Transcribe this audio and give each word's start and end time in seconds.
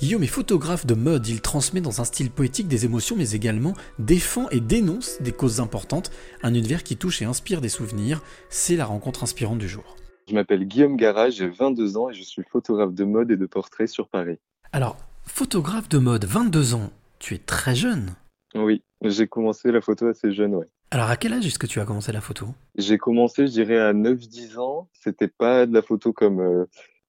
Guillaume 0.00 0.22
est 0.22 0.28
photographe 0.28 0.86
de 0.86 0.94
mode, 0.94 1.26
il 1.26 1.40
transmet 1.40 1.80
dans 1.80 2.00
un 2.00 2.04
style 2.04 2.30
poétique 2.30 2.68
des 2.68 2.84
émotions 2.84 3.16
mais 3.16 3.32
également 3.32 3.74
défend 3.98 4.48
et 4.50 4.60
dénonce 4.60 5.20
des 5.20 5.32
causes 5.32 5.58
importantes, 5.58 6.12
un 6.44 6.54
univers 6.54 6.84
qui 6.84 6.96
touche 6.96 7.20
et 7.20 7.24
inspire 7.24 7.60
des 7.60 7.68
souvenirs, 7.68 8.22
c'est 8.48 8.76
la 8.76 8.84
rencontre 8.84 9.24
inspirante 9.24 9.58
du 9.58 9.68
jour. 9.68 9.96
Je 10.28 10.34
m'appelle 10.34 10.66
Guillaume 10.66 10.96
Garage, 10.96 11.34
j'ai 11.34 11.48
22 11.48 11.96
ans 11.96 12.10
et 12.10 12.14
je 12.14 12.22
suis 12.22 12.44
photographe 12.44 12.94
de 12.94 13.02
mode 13.02 13.32
et 13.32 13.36
de 13.36 13.46
portrait 13.46 13.88
sur 13.88 14.06
Paris. 14.06 14.38
Alors, 14.72 14.98
photographe 15.24 15.88
de 15.88 15.98
mode, 15.98 16.26
22 16.26 16.74
ans, 16.74 16.90
tu 17.18 17.34
es 17.34 17.38
très 17.38 17.74
jeune 17.74 18.14
Oui, 18.54 18.84
j'ai 19.02 19.26
commencé 19.26 19.72
la 19.72 19.80
photo 19.80 20.06
assez 20.06 20.30
jeune, 20.30 20.54
ouais. 20.54 20.68
Alors, 20.92 21.10
à 21.10 21.16
quel 21.16 21.32
âge 21.32 21.44
est-ce 21.44 21.58
que 21.58 21.66
tu 21.66 21.80
as 21.80 21.84
commencé 21.84 22.12
la 22.12 22.20
photo? 22.20 22.46
J'ai 22.76 22.98
commencé, 22.98 23.48
je 23.48 23.52
dirais, 23.52 23.78
à 23.78 23.92
9-10 23.92 24.58
ans. 24.58 24.88
C'était 24.92 25.28
pas 25.28 25.66
de 25.66 25.74
la 25.74 25.82
photo 25.82 26.12
comme 26.12 26.40
euh, 26.40 26.64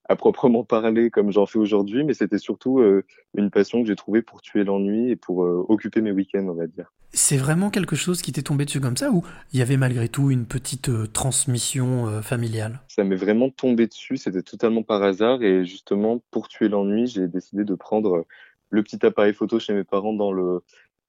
à 0.10 0.16
proprement 0.16 0.64
parler 0.64 1.12
comme 1.12 1.32
j'en 1.32 1.46
fais 1.46 1.60
aujourd'hui, 1.60 2.04
mais 2.04 2.16
c'était 2.16 2.40
surtout 2.40 2.80
euh, 2.80 3.06
une 3.38 3.52
passion 3.52 3.82
que 3.82 3.88
j'ai 3.88 3.96
trouvée 3.96 4.24
pour 4.24 4.42
tuer 4.42 4.64
l'ennui 4.64 5.12
et 5.12 5.16
pour 5.16 5.44
euh, 5.44 5.64
occuper 5.70 6.02
mes 6.02 6.12
week-ends, 6.12 6.48
on 6.50 6.56
va 6.56 6.66
dire. 6.66 6.92
C'est 7.12 7.38
vraiment 7.38 7.70
quelque 7.70 7.96
chose 7.96 8.22
qui 8.22 8.32
t'est 8.32 8.42
tombé 8.42 8.66
dessus 8.66 8.82
comme 8.82 8.98
ça 8.98 9.12
ou 9.12 9.24
il 9.54 9.60
y 9.60 9.62
avait 9.62 9.78
malgré 9.78 10.10
tout 10.10 10.32
une 10.32 10.46
petite 10.46 10.90
euh, 10.90 11.06
transmission 11.06 12.22
familiale? 12.24 12.82
Ça 12.88 13.04
m'est 13.04 13.16
vraiment 13.16 13.52
tombé 13.52 13.86
dessus, 13.86 14.18
c'était 14.18 14.42
totalement 14.42 14.82
par 14.82 15.04
hasard 15.04 15.44
et 15.44 15.64
justement 15.64 16.22
pour 16.32 16.48
tuer 16.48 16.70
l'ennui, 16.70 17.06
j'ai 17.06 17.28
décidé 17.28 17.64
de 17.64 17.76
prendre 17.76 18.26
le 18.72 18.84
petit 18.84 19.04
appareil 19.06 19.34
photo 19.34 19.60
chez 19.60 19.74
mes 19.74 19.84
parents 19.84 20.14
dans 20.14 20.32
le 20.32 20.62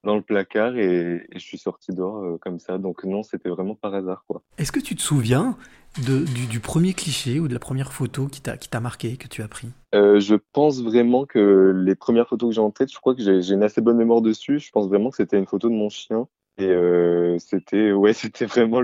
dans 0.03 0.15
le 0.15 0.21
placard 0.21 0.77
et, 0.77 1.27
je 1.33 1.39
suis 1.39 1.57
sorti 1.57 1.91
dehors 1.91 2.39
comme 2.39 2.59
ça. 2.59 2.77
Donc 2.77 3.03
non, 3.03 3.23
c'était 3.23 3.49
vraiment 3.49 3.75
par 3.75 3.93
hasard 3.93 4.23
quoi. 4.27 4.41
Est-ce 4.57 4.71
que 4.71 4.79
tu 4.79 4.95
te 4.95 5.01
souviens 5.01 5.57
du, 5.97 6.59
premier 6.59 6.93
cliché 6.93 7.39
ou 7.39 7.47
de 7.47 7.53
la 7.53 7.59
première 7.59 7.91
photo 7.91 8.27
qui 8.27 8.41
t'a 8.41 8.79
marqué, 8.79 9.17
que 9.17 9.27
tu 9.27 9.41
as 9.41 9.47
pris? 9.47 9.69
Euh, 9.93 10.19
Je 10.19 10.35
pense 10.53 10.81
vraiment 10.81 11.25
que 11.25 11.73
les 11.75 11.95
premières 11.95 12.27
photos 12.27 12.49
que 12.49 12.55
j'ai 12.55 12.61
en 12.61 12.71
tête, 12.71 12.91
je 12.91 12.99
crois 12.99 13.15
que 13.15 13.21
j'ai 13.21 13.53
une 13.53 13.63
assez 13.63 13.81
bonne 13.81 13.97
mémoire 13.97 14.21
dessus. 14.21 14.59
Je 14.59 14.71
pense 14.71 14.87
vraiment 14.87 15.09
que 15.09 15.17
c'était 15.17 15.37
une 15.37 15.47
photo 15.47 15.69
de 15.69 15.75
mon 15.75 15.89
chien. 15.89 16.27
Et 16.61 16.69
euh, 16.69 17.37
c'était 17.39 17.91
ouais, 17.91 18.13
c'était 18.13 18.45
vraiment 18.45 18.81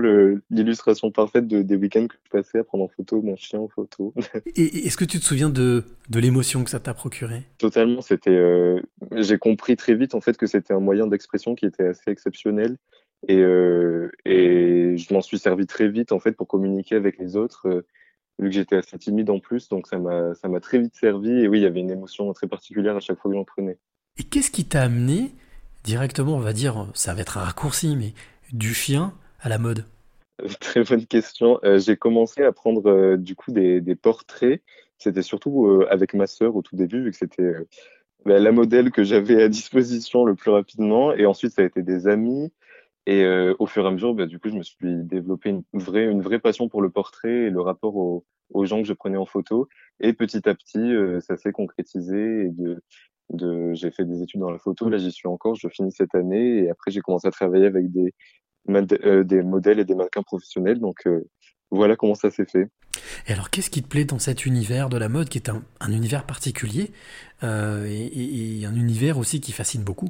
l'illustration 0.50 1.10
parfaite 1.10 1.46
de, 1.46 1.62
des 1.62 1.76
week-ends 1.76 2.06
que 2.06 2.16
je 2.24 2.30
passais 2.30 2.58
à 2.58 2.64
prendre 2.64 2.84
en 2.84 2.88
photo 2.88 3.22
mon 3.22 3.36
chien 3.36 3.60
en 3.60 3.68
photo. 3.68 4.12
et 4.56 4.86
est-ce 4.86 4.96
que 4.96 5.04
tu 5.04 5.20
te 5.20 5.24
souviens 5.24 5.50
de, 5.50 5.84
de 6.08 6.20
l'émotion 6.20 6.64
que 6.64 6.70
ça 6.70 6.80
t'a 6.80 6.94
procuré? 6.94 7.42
Totalement, 7.58 8.00
c'était. 8.00 8.30
Euh, 8.30 8.80
j'ai 9.16 9.38
compris 9.38 9.76
très 9.76 9.94
vite 9.94 10.14
en 10.14 10.20
fait 10.20 10.36
que 10.36 10.46
c'était 10.46 10.74
un 10.74 10.80
moyen 10.80 11.06
d'expression 11.06 11.54
qui 11.54 11.66
était 11.66 11.86
assez 11.86 12.10
exceptionnel 12.10 12.76
et, 13.26 13.38
euh, 13.38 14.10
et 14.24 14.96
je 14.96 15.12
m'en 15.12 15.20
suis 15.20 15.38
servi 15.38 15.66
très 15.66 15.88
vite 15.88 16.12
en 16.12 16.20
fait 16.20 16.32
pour 16.32 16.46
communiquer 16.46 16.94
avec 16.94 17.18
les 17.18 17.36
autres, 17.36 17.66
euh, 17.66 17.86
vu 18.38 18.48
que 18.48 18.54
j'étais 18.54 18.76
assez 18.76 18.98
timide 18.98 19.30
en 19.30 19.40
plus, 19.40 19.68
donc 19.68 19.88
ça 19.88 19.98
m'a 19.98 20.34
ça 20.34 20.48
m'a 20.48 20.60
très 20.60 20.78
vite 20.78 20.94
servi. 20.94 21.30
Et 21.30 21.48
oui, 21.48 21.58
il 21.58 21.62
y 21.62 21.66
avait 21.66 21.80
une 21.80 21.90
émotion 21.90 22.32
très 22.32 22.46
particulière 22.46 22.96
à 22.96 23.00
chaque 23.00 23.18
fois 23.18 23.30
que 23.30 23.36
j'en 23.36 23.44
prenais. 23.44 23.78
Et 24.18 24.22
qu'est-ce 24.22 24.50
qui 24.50 24.64
t'a 24.64 24.82
amené 24.82 25.32
directement, 25.88 26.34
on 26.34 26.40
va 26.40 26.52
dire, 26.52 26.86
ça 26.92 27.14
va 27.14 27.22
être 27.22 27.38
un 27.38 27.44
raccourci, 27.44 27.96
mais 27.96 28.12
du 28.52 28.74
chien 28.74 29.14
à 29.40 29.48
la 29.48 29.56
mode 29.56 29.86
Très 30.60 30.84
bonne 30.84 31.06
question. 31.06 31.58
Euh, 31.64 31.78
j'ai 31.78 31.96
commencé 31.96 32.42
à 32.42 32.52
prendre 32.52 32.90
euh, 32.90 33.16
du 33.16 33.34
coup 33.34 33.52
des, 33.52 33.80
portraits. 33.96 34.62
C'était 34.98 35.22
surtout 35.22 35.66
euh, 35.66 35.88
avec 35.90 36.12
ma 36.12 36.26
sœur 36.26 36.56
au 36.56 36.62
tout 36.62 36.76
début, 36.76 37.02
vu 37.02 37.10
que 37.10 37.16
c'était 37.16 37.54
bah, 38.26 38.38
la 38.38 38.52
modèle 38.52 38.90
que 38.90 39.02
j'avais 39.02 39.42
à 39.42 39.48
disposition 39.48 40.26
le 40.26 40.34
plus 40.34 40.50
rapidement. 40.50 41.14
Et 41.14 41.24
ensuite, 41.24 41.52
ça 41.52 41.62
a 41.62 41.64
été 41.64 41.82
des 41.82 42.06
amis. 42.06 42.52
Et 43.08 43.24
euh, 43.24 43.54
au 43.58 43.64
fur 43.64 43.86
et 43.86 43.88
à 43.88 43.90
mesure, 43.90 44.12
bah, 44.12 44.26
du 44.26 44.38
coup, 44.38 44.50
je 44.50 44.56
me 44.56 44.62
suis 44.62 44.76
développé 44.82 45.48
une 45.48 45.62
vraie, 45.80 46.38
passion 46.38 46.68
pour 46.68 46.82
le 46.82 46.90
portrait 46.90 47.46
et 47.46 47.50
le 47.50 47.62
rapport 47.62 47.96
aux, 47.96 48.22
gens 48.66 48.82
que 48.82 48.86
je 48.86 48.92
prenais 48.92 49.16
en 49.16 49.24
photo. 49.24 49.66
Et 50.00 50.12
petit 50.12 50.46
à 50.46 50.54
petit, 50.54 50.78
euh, 50.78 51.18
ça 51.20 51.38
s'est 51.38 51.52
concrétisé. 51.52 52.52
De, 53.30 53.74
j'ai 53.74 53.90
fait 53.90 54.04
des 54.04 54.22
études 54.22 54.40
dans 54.40 54.50
la 54.50 54.58
photo. 54.58 54.88
Là, 54.88 54.98
j'y 54.98 55.12
suis 55.12 55.28
encore. 55.28 55.54
Je 55.54 55.68
finis 55.68 55.92
cette 55.92 56.14
année. 56.14 56.64
Et 56.64 56.70
après, 56.70 56.90
j'ai 56.90 57.00
commencé 57.00 57.26
à 57.28 57.30
travailler 57.30 57.66
avec 57.66 57.90
des, 57.90 58.14
euh, 58.70 59.24
des 59.24 59.42
modèles 59.42 59.80
et 59.80 59.84
des 59.84 59.94
mannequins 59.94 60.22
professionnels. 60.22 60.78
Donc, 60.80 61.08
voilà 61.70 61.96
comment 61.96 62.14
ça 62.14 62.30
s'est 62.30 62.46
fait. 62.46 62.68
Et 63.26 63.32
alors, 63.32 63.50
qu'est-ce 63.50 63.70
qui 63.70 63.82
te 63.82 63.88
plaît 63.88 64.04
dans 64.04 64.18
cet 64.18 64.46
univers 64.46 64.88
de 64.88 64.96
la 64.96 65.08
mode, 65.08 65.28
qui 65.28 65.38
est 65.38 65.48
un, 65.48 65.62
un 65.80 65.92
univers 65.92 66.24
particulier 66.24 66.90
et, 67.42 67.46
et, 67.46 68.60
et 68.60 68.66
un 68.66 68.74
univers 68.74 69.18
aussi 69.18 69.40
qui 69.40 69.52
fascine 69.52 69.82
beaucoup? 69.82 70.08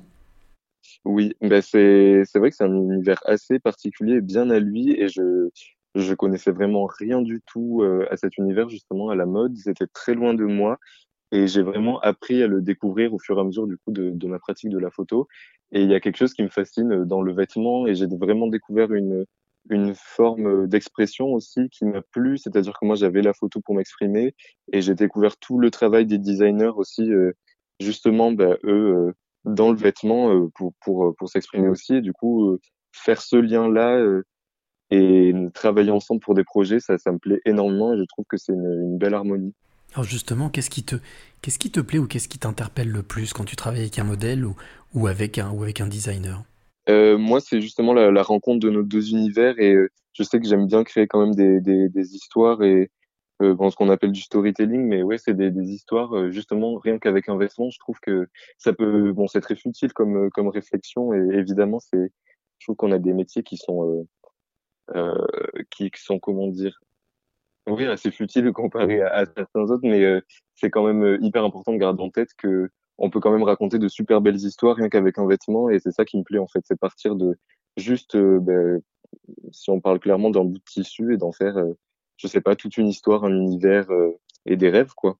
Oui, 1.05 1.35
bah 1.41 1.63
c'est 1.63 2.23
c'est 2.25 2.39
vrai 2.39 2.51
que 2.51 2.57
c'est 2.57 2.65
un 2.65 2.75
univers 2.75 3.21
assez 3.25 3.59
particulier, 3.59 4.21
bien 4.21 4.51
à 4.51 4.59
lui, 4.59 4.93
et 4.93 5.09
je 5.09 5.49
je 5.95 6.15
connaissais 6.15 6.51
vraiment 6.51 6.87
rien 6.87 7.23
du 7.23 7.41
tout 7.47 7.83
euh, 7.83 8.07
à 8.11 8.17
cet 8.17 8.37
univers 8.37 8.69
justement 8.69 9.09
à 9.09 9.15
la 9.15 9.27
mode. 9.27 9.57
C'était 9.57 9.87
très 9.87 10.15
loin 10.15 10.35
de 10.35 10.45
moi, 10.45 10.79
et 11.33 11.47
j'ai 11.47 11.63
vraiment 11.63 12.01
appris 12.01 12.43
à 12.43 12.47
le 12.47 12.61
découvrir 12.63 13.13
au 13.15 13.19
fur 13.19 13.37
et 13.39 13.41
à 13.41 13.45
mesure 13.45 13.67
du 13.67 13.77
coup 13.77 13.93
de, 13.93 14.11
de 14.11 14.27
ma 14.27 14.39
pratique 14.39 14.71
de 14.71 14.79
la 14.79 14.91
photo. 14.91 15.29
Et 15.73 15.83
il 15.83 15.91
y 15.91 15.95
a 15.95 16.01
quelque 16.01 16.17
chose 16.17 16.33
qui 16.33 16.43
me 16.43 16.49
fascine 16.49 17.05
dans 17.05 17.23
le 17.23 17.33
vêtement, 17.33 17.87
et 17.87 17.95
j'ai 17.95 18.07
vraiment 18.07 18.47
découvert 18.49 18.93
une 18.93 19.25
une 19.71 19.95
forme 19.95 20.67
d'expression 20.67 21.27
aussi 21.35 21.69
qui 21.69 21.85
m'a 21.85 22.01
plu, 22.01 22.39
c'est-à-dire 22.39 22.73
que 22.81 22.87
moi 22.87 22.97
j'avais 22.97 23.21
la 23.21 23.35
photo 23.35 23.61
pour 23.61 23.75
m'exprimer, 23.75 24.35
et 24.73 24.81
j'ai 24.81 24.95
découvert 24.95 25.37
tout 25.37 25.59
le 25.59 25.71
travail 25.71 26.07
des 26.07 26.17
designers 26.17 26.73
aussi, 26.75 27.13
euh, 27.13 27.33
justement, 27.81 28.33
bah, 28.33 28.57
eux. 28.65 29.09
Euh, 29.09 29.13
dans 29.45 29.71
le 29.71 29.77
vêtement 29.77 30.31
euh, 30.33 30.49
pour, 30.55 30.73
pour, 30.81 31.07
euh, 31.07 31.15
pour 31.19 31.29
s'exprimer 31.29 31.69
aussi. 31.69 31.97
Et 31.97 32.01
du 32.01 32.13
coup, 32.13 32.51
euh, 32.51 32.61
faire 32.93 33.21
ce 33.21 33.37
lien-là 33.37 34.23
et 34.91 35.33
travailler 35.55 35.91
ensemble 35.91 36.21
pour 36.21 36.35
des 36.35 36.45
projets, 36.45 36.81
ça, 36.81 36.99
ça 36.99 37.13
me 37.13 37.19
plaît 37.19 37.41
énormément 37.45 37.93
et 37.93 37.99
je 37.99 38.05
trouve 38.05 38.25
que 38.29 38.37
c'est 38.37 38.53
une, 38.53 38.65
une, 38.65 38.99
belle 38.99 39.15
harmonie. 39.15 39.55
Alors 39.95 40.05
justement, 40.05 40.49
qu'est-ce 40.49 40.71
qui 40.71 40.85
te, 40.85 40.97
qui 41.43 41.71
te 41.71 41.81
plaît 41.81 41.99
ou 41.99 42.07
qu'est-ce 42.07 42.29
qui 42.29 42.39
t'interpelle 42.39 42.91
le 42.91 43.03
plus 43.03 43.33
quand 43.33 43.45
tu 43.45 43.57
travailles 43.57 43.81
avec 43.81 43.99
un 43.99 44.05
modèle 44.05 44.45
ou, 44.45 44.55
ou, 44.95 45.07
avec, 45.07 45.39
un, 45.39 45.51
ou 45.51 45.63
avec 45.63 45.81
un 45.81 45.87
designer? 45.87 46.43
Euh, 46.89 47.19
Moi, 47.19 47.41
c'est 47.41 47.61
justement 47.61 47.93
la, 47.93 48.23
rencontre 48.23 48.61
de 48.61 48.71
nos 48.71 48.83
deux 48.83 49.11
univers 49.11 49.59
et 49.59 49.77
je 50.13 50.23
sais 50.23 50.41
que 50.41 50.47
j'aime 50.47 50.67
bien 50.67 50.85
créer 50.85 51.07
quand 51.07 51.21
même 51.21 51.35
des, 51.35 51.61
des, 51.61 52.15
histoires 52.15 52.63
et, 52.63 52.91
euh, 53.41 53.71
ce 53.71 53.77
qu'on 53.77 53.89
appelle 53.89 54.13
du 54.13 54.21
storytelling, 54.21 54.83
mais 54.83 55.03
ouais, 55.03 55.17
c'est 55.19 55.35
des, 55.35 55.53
histoires 55.71 56.15
euh, 56.17 56.31
justement 56.31 56.77
rien 56.77 56.99
qu'avec 56.99 57.29
un 57.29 57.37
vêtement. 57.37 57.71
Je 57.71 57.79
trouve 57.79 57.99
que 58.01 58.29
ça 58.59 58.73
peut, 58.73 59.13
bon, 59.13 59.27
c'est 59.29 59.41
très 59.41 59.57
futile 59.57 59.93
comme 59.93 60.27
euh, 60.27 60.31
comme 60.31 60.49
réflexion 60.49 61.15
et 61.15 61.37
évidemment, 61.37 61.79
c'est, 61.79 62.13
je 62.59 62.67
trouve 62.67 62.77
qu'on 62.77 62.93
a 62.93 62.99
des 62.99 63.13
métiers 63.13 63.43
qui 63.45 63.57
sont 63.57 63.85
euh, 63.85 64.05
euh, 64.97 65.27
qui, 65.71 65.91
sont 65.97 66.19
comment 66.19 66.49
dire, 66.49 66.81
oui, 67.69 67.87
assez 67.87 68.11
futiles 68.11 68.53
comparé 68.53 69.03
à, 69.03 69.15
à 69.15 69.27
certains 69.27 69.63
autres, 69.63 69.83
mais 69.83 70.05
c'est 70.55 70.71
quand 70.71 70.87
même 70.87 71.19
hyper 71.23 71.45
important 71.45 71.73
de 71.73 71.79
garder 71.79 72.03
en 72.03 72.11
tête 72.11 72.31
que 72.37 72.71
on 72.99 73.11
peut 73.11 73.21
quand 73.21 73.31
même 73.31 73.45
raconter 73.45 73.79
de 73.79 73.87
super 73.87 74.21
belles 74.21 74.37
histoires 74.37 74.77
rien 74.77 74.89
qu'avec 74.89 75.19
un 75.19 75.27
vêtement 75.27 75.71
et 75.71 75.79
c'est 75.79 75.93
ça 75.93 76.05
qui 76.05 76.19
me 76.19 76.25
plaît 76.25 76.39
en 76.39 76.49
fait, 76.49 76.61
c'est 76.65 76.79
partir 76.79 77.15
de 77.15 77.39
juste, 77.77 78.17
ben, 78.17 78.81
si 79.53 79.71
on 79.71 79.81
parle 79.81 80.01
clairement 80.01 80.31
d'un 80.31 80.45
bout 80.45 80.59
de 80.59 80.65
tissu 80.65 81.15
et 81.15 81.17
d'en 81.17 81.31
faire 81.31 81.57
je 82.19 82.27
sais 82.27 82.41
pas, 82.41 82.57
toute 82.57 82.77
une 82.77 82.89
histoire, 82.89 83.25
un 83.25 83.33
univers 83.33 83.91
euh, 83.91 84.19
et 84.45 84.57
des 84.57 84.69
rêves, 84.69 84.93
quoi. 84.95 85.17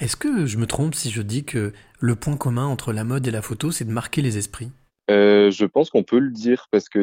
Est-ce 0.00 0.16
que 0.16 0.46
je 0.46 0.58
me 0.58 0.66
trompe 0.66 0.94
si 0.94 1.10
je 1.10 1.22
dis 1.22 1.44
que 1.44 1.72
le 2.00 2.16
point 2.16 2.36
commun 2.36 2.66
entre 2.66 2.92
la 2.92 3.04
mode 3.04 3.26
et 3.26 3.30
la 3.30 3.42
photo, 3.42 3.70
c'est 3.70 3.84
de 3.84 3.92
marquer 3.92 4.22
les 4.22 4.38
esprits? 4.38 4.70
Euh, 5.08 5.50
je 5.50 5.64
pense 5.64 5.90
qu'on 5.90 6.02
peut 6.02 6.18
le 6.18 6.30
dire 6.30 6.66
parce 6.70 6.88
qu'il 6.88 7.02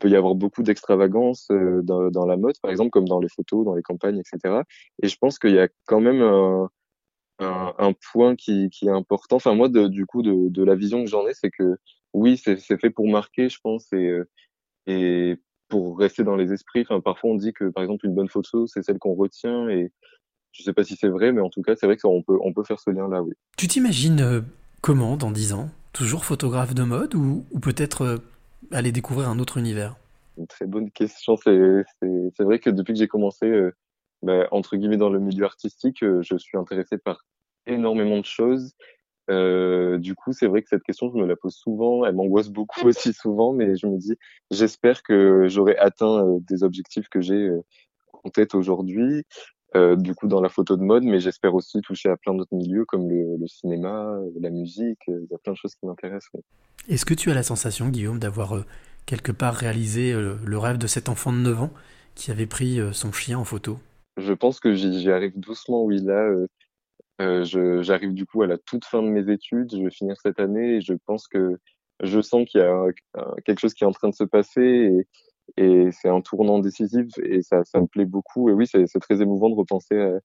peut 0.00 0.08
y 0.08 0.16
avoir 0.16 0.34
beaucoup 0.34 0.62
d'extravagance 0.62 1.48
euh, 1.50 1.82
dans, 1.82 2.26
la 2.26 2.36
mode, 2.36 2.58
par 2.62 2.70
exemple, 2.70 2.90
comme 2.90 3.06
dans 3.06 3.20
les 3.20 3.28
photos, 3.28 3.64
dans 3.64 3.74
les 3.74 3.82
campagnes, 3.82 4.18
etc. 4.18 4.62
Et 5.02 5.08
je 5.08 5.16
pense 5.18 5.38
qu'il 5.38 5.52
y 5.52 5.58
a 5.58 5.68
quand 5.86 6.00
même 6.00 6.22
un, 7.38 7.92
point 8.12 8.34
qui, 8.34 8.70
est 8.82 8.88
important. 8.88 9.36
Enfin, 9.36 9.54
moi, 9.54 9.68
du 9.68 10.06
coup, 10.06 10.22
de, 10.22 10.64
la 10.64 10.74
vision 10.74 11.04
que 11.04 11.10
j'en 11.10 11.26
ai, 11.26 11.34
c'est 11.34 11.50
que 11.50 11.76
oui, 12.14 12.36
c'est 12.36 12.56
fait 12.58 12.90
pour 12.90 13.08
marquer, 13.08 13.48
je 13.48 13.58
pense, 13.62 13.92
et, 13.92 14.22
euh, 14.88 15.36
pour 15.68 15.98
rester 15.98 16.24
dans 16.24 16.36
les 16.36 16.52
esprits. 16.52 16.84
Parfois, 17.04 17.30
on 17.30 17.36
dit 17.36 17.52
que, 17.52 17.68
par 17.68 17.82
exemple, 17.82 18.06
une 18.06 18.14
bonne 18.14 18.28
photo, 18.28 18.66
c'est 18.66 18.82
celle 18.82 18.98
qu'on 18.98 19.14
retient. 19.14 19.68
Et 19.68 19.90
je 20.52 20.62
sais 20.62 20.72
pas 20.72 20.84
si 20.84 20.96
c'est 20.96 21.08
vrai, 21.08 21.32
mais 21.32 21.40
en 21.40 21.50
tout 21.50 21.62
cas, 21.62 21.76
c'est 21.76 21.86
vrai 21.86 21.96
qu'on 21.96 22.22
peut, 22.22 22.64
faire 22.64 22.80
ce 22.80 22.90
lien-là, 22.90 23.22
oui. 23.22 23.32
Tu 23.58 23.68
t'imagines 23.68 24.44
comment 24.80 25.16
dans 25.16 25.30
10 25.30 25.52
ans? 25.52 25.70
Toujours 25.92 26.24
photographe 26.24 26.74
de 26.74 26.82
mode 26.82 27.14
ou, 27.14 27.44
ou 27.50 27.60
peut-être 27.60 28.02
euh, 28.02 28.18
aller 28.70 28.92
découvrir 28.92 29.28
un 29.28 29.38
autre 29.38 29.58
univers? 29.58 29.96
Une 30.38 30.46
très 30.46 30.66
bonne 30.66 30.90
question. 30.90 31.36
C'est 31.36 31.84
vrai 32.40 32.58
que 32.58 32.70
depuis 32.70 32.94
que 32.94 32.98
j'ai 32.98 33.08
commencé, 33.08 33.46
euh, 33.46 33.74
bah, 34.22 34.48
entre 34.50 34.76
guillemets, 34.76 34.96
dans 34.96 35.10
le 35.10 35.20
milieu 35.20 35.44
artistique, 35.44 36.02
euh, 36.02 36.22
je 36.22 36.36
suis 36.36 36.56
intéressé 36.56 36.96
par 36.96 37.24
énormément 37.66 38.18
de 38.18 38.24
choses. 38.24 38.74
Euh, 39.30 39.98
du 39.98 40.14
coup, 40.14 40.32
c'est 40.32 40.46
vrai 40.46 40.62
que 40.62 40.68
cette 40.68 40.82
question, 40.82 41.10
je 41.10 41.16
me 41.16 41.26
la 41.26 41.36
pose 41.36 41.54
souvent. 41.54 42.04
Elle 42.04 42.14
m'angoisse 42.14 42.48
beaucoup 42.48 42.80
aussi 42.86 43.12
souvent, 43.12 43.52
mais 43.52 43.76
je 43.76 43.86
me 43.86 43.98
dis, 43.98 44.16
j'espère 44.50 45.02
que 45.02 45.46
j'aurai 45.48 45.76
atteint 45.76 46.26
euh, 46.26 46.38
des 46.40 46.64
objectifs 46.64 47.08
que 47.08 47.20
j'ai 47.20 47.48
euh, 47.48 47.64
en 48.24 48.30
tête 48.30 48.54
aujourd'hui. 48.54 49.24
Euh, 49.74 49.96
du 49.96 50.14
coup, 50.14 50.28
dans 50.28 50.40
la 50.40 50.50
photo 50.50 50.76
de 50.76 50.82
mode, 50.82 51.04
mais 51.04 51.18
j'espère 51.18 51.54
aussi 51.54 51.80
toucher 51.80 52.10
à 52.10 52.16
plein 52.16 52.34
d'autres 52.34 52.54
milieux 52.54 52.84
comme 52.84 53.08
le, 53.08 53.36
le, 53.38 53.46
cinéma, 53.46 54.18
la 54.38 54.50
musique. 54.50 55.00
Il 55.08 55.26
y 55.30 55.34
a 55.34 55.38
plein 55.38 55.52
de 55.52 55.56
choses 55.58 55.74
qui 55.74 55.86
m'intéressent. 55.86 56.42
Est-ce 56.88 57.06
que 57.06 57.14
tu 57.14 57.30
as 57.30 57.34
la 57.34 57.42
sensation, 57.42 57.88
Guillaume, 57.88 58.18
d'avoir 58.18 58.56
euh, 58.56 58.64
quelque 59.06 59.32
part 59.32 59.54
réalisé 59.54 60.12
euh, 60.12 60.34
le 60.44 60.58
rêve 60.58 60.76
de 60.76 60.86
cet 60.86 61.08
enfant 61.08 61.32
de 61.32 61.38
9 61.38 61.62
ans 61.62 61.70
qui 62.14 62.30
avait 62.30 62.46
pris 62.46 62.78
son 62.92 63.12
chien 63.12 63.38
en 63.38 63.44
photo? 63.44 63.78
Je 64.18 64.34
pense 64.34 64.60
que 64.60 64.74
j'y 64.74 65.10
arrive 65.10 65.38
doucement, 65.38 65.84
oui. 65.84 66.02
Là, 66.02 66.28
Euh, 67.20 67.82
j'arrive 67.82 68.14
du 68.14 68.26
coup 68.26 68.42
à 68.42 68.46
la 68.46 68.58
toute 68.58 68.84
fin 68.84 69.02
de 69.02 69.08
mes 69.08 69.30
études, 69.32 69.70
je 69.74 69.82
vais 69.82 69.90
finir 69.90 70.16
cette 70.20 70.40
année 70.40 70.76
et 70.76 70.80
je 70.80 70.94
pense 71.06 71.28
que 71.28 71.58
je 72.02 72.20
sens 72.20 72.48
qu'il 72.48 72.60
y 72.60 72.64
a 72.64 72.86
quelque 73.44 73.60
chose 73.60 73.74
qui 73.74 73.84
est 73.84 73.86
en 73.86 73.92
train 73.92 74.08
de 74.08 74.14
se 74.14 74.24
passer 74.24 74.60
et, 74.62 75.06
et 75.56 75.90
c'est 75.92 76.08
un 76.08 76.20
tournant 76.20 76.58
décisif 76.58 77.06
et 77.22 77.42
ça, 77.42 77.64
ça 77.64 77.80
me 77.80 77.86
plaît 77.86 78.04
beaucoup. 78.04 78.48
Et 78.48 78.52
oui, 78.52 78.66
c'est, 78.66 78.86
très 79.00 79.20
émouvant 79.20 79.50
de 79.50 79.54
repenser 79.54 79.98
à, 79.98 80.18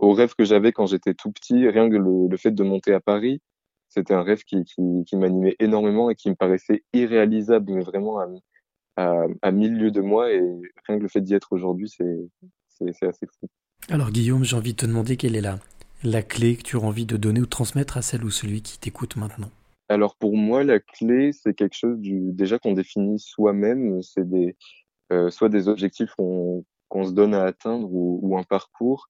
aux 0.00 0.12
rêves 0.12 0.34
que 0.36 0.44
j'avais 0.44 0.72
quand 0.72 0.86
j'étais 0.86 1.14
tout 1.14 1.32
petit. 1.32 1.68
Rien 1.68 1.88
que 1.90 1.96
le, 1.96 2.36
fait 2.36 2.52
de 2.52 2.62
monter 2.62 2.92
à 2.92 3.00
Paris, 3.00 3.40
c'était 3.88 4.14
un 4.14 4.22
rêve 4.22 4.42
qui, 4.44 4.64
qui, 4.64 5.16
m'animait 5.16 5.56
énormément 5.58 6.10
et 6.10 6.14
qui 6.14 6.30
me 6.30 6.34
paraissait 6.34 6.82
irréalisable, 6.92 7.72
mais 7.72 7.82
vraiment 7.82 8.18
à, 8.96 9.26
à, 9.42 9.50
mille 9.50 9.76
lieues 9.76 9.90
de 9.90 10.00
moi. 10.00 10.32
Et 10.32 10.40
rien 10.88 10.98
que 10.98 11.02
le 11.02 11.08
fait 11.08 11.20
d'y 11.20 11.34
être 11.34 11.52
aujourd'hui, 11.52 11.88
c'est 11.88 13.06
assez 13.06 13.26
fou. 13.26 13.48
Alors 13.90 14.10
Guillaume, 14.10 14.44
j'ai 14.44 14.56
envie 14.56 14.72
de 14.72 14.78
te 14.78 14.86
demander 14.86 15.16
quelle 15.16 15.36
est 15.36 15.42
la, 15.42 15.58
la 16.02 16.22
clé 16.22 16.56
que 16.56 16.62
tu 16.62 16.76
as 16.76 16.80
envie 16.80 17.06
de 17.06 17.16
donner 17.16 17.40
ou 17.40 17.44
de 17.44 17.50
transmettre 17.50 17.98
à 17.98 18.02
celle 18.02 18.24
ou 18.24 18.30
celui 18.30 18.62
qui 18.62 18.78
t'écoute 18.78 19.16
maintenant? 19.16 19.50
Alors 19.88 20.16
pour 20.16 20.36
moi, 20.36 20.64
la 20.64 20.80
clé, 20.80 21.32
c'est 21.32 21.54
quelque 21.54 21.76
chose 21.76 21.98
du, 21.98 22.32
déjà 22.32 22.58
qu'on 22.58 22.72
définit 22.72 23.18
soi-même. 23.18 24.02
C'est 24.02 24.28
des, 24.28 24.56
euh, 25.12 25.30
soit 25.30 25.48
des 25.48 25.68
objectifs 25.68 26.14
qu'on 26.16 26.64
se 27.04 27.12
donne 27.12 27.34
à 27.34 27.44
atteindre 27.44 27.92
ou, 27.92 28.20
ou 28.22 28.38
un 28.38 28.44
parcours. 28.44 29.08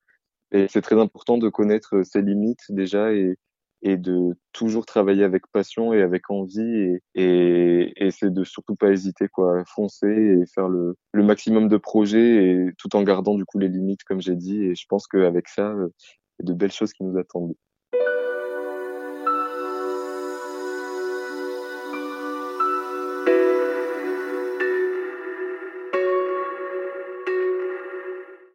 Et 0.52 0.66
c'est 0.68 0.82
très 0.82 1.00
important 1.00 1.38
de 1.38 1.48
connaître 1.48 2.02
ses 2.04 2.22
limites 2.22 2.64
déjà 2.70 3.12
et, 3.12 3.36
et 3.82 3.96
de 3.96 4.34
toujours 4.52 4.86
travailler 4.86 5.24
avec 5.24 5.46
passion 5.52 5.92
et 5.92 6.02
avec 6.02 6.30
envie 6.30 6.62
et, 6.62 7.02
et, 7.14 8.06
et 8.06 8.10
c'est 8.10 8.32
de 8.32 8.44
surtout 8.44 8.76
pas 8.76 8.90
hésiter 8.90 9.28
quoi, 9.28 9.64
foncer 9.66 10.08
et 10.08 10.46
faire 10.46 10.68
le, 10.68 10.96
le 11.12 11.22
maximum 11.24 11.68
de 11.68 11.76
projets 11.76 12.46
et 12.46 12.70
tout 12.78 12.94
en 12.96 13.02
gardant 13.02 13.34
du 13.34 13.44
coup 13.44 13.58
les 13.58 13.68
limites 13.68 14.04
comme 14.04 14.20
j'ai 14.22 14.36
dit 14.36 14.64
et 14.64 14.74
je 14.74 14.86
pense 14.88 15.06
qu'avec 15.06 15.48
ça, 15.48 15.74
il 16.38 16.46
y 16.46 16.50
a 16.50 16.52
de 16.52 16.54
belles 16.54 16.72
choses 16.72 16.92
qui 16.92 17.04
nous 17.04 17.18
attendent. 17.18 17.54